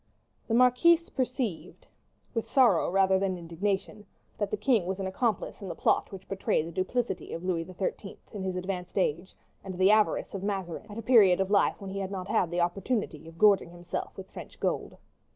The 0.47 0.55
marquise 0.55 1.11
perceived, 1.11 1.85
with 2.33 2.47
sorrow 2.49 2.89
rather 2.89 3.19
than 3.19 3.37
indignation, 3.37 4.07
that 4.39 4.49
the 4.49 4.57
king 4.57 4.87
was 4.87 4.99
an 4.99 5.05
accomplice 5.05 5.61
in 5.61 5.67
the 5.67 5.75
plot 5.75 6.11
which 6.11 6.27
betrayed 6.27 6.65
the 6.65 6.71
duplicity 6.71 7.31
of 7.33 7.43
Louis 7.43 7.63
XIII. 7.65 8.17
in 8.33 8.41
his 8.41 8.55
advanced 8.55 8.97
age, 8.97 9.35
and 9.63 9.77
the 9.77 9.91
avarice 9.91 10.33
of 10.33 10.41
Mazarin 10.41 10.87
at 10.89 10.97
a 10.97 11.03
period 11.03 11.39
of 11.39 11.51
life 11.51 11.79
when 11.79 11.91
he 11.91 11.99
had 11.99 12.09
not 12.09 12.29
had 12.29 12.49
the 12.49 12.61
opportunity 12.61 13.27
of 13.27 13.37
gorging 13.37 13.69
himself 13.69 14.17
with 14.17 14.31
French 14.31 14.59
gold. 14.59 14.97